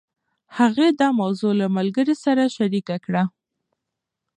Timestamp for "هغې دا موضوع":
0.57-1.51